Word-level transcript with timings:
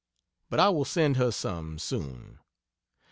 But 0.49 0.59
I 0.59 0.69
will 0.69 0.83
send 0.83 1.17
her 1.17 1.29
some, 1.29 1.77
soon. 1.77 2.39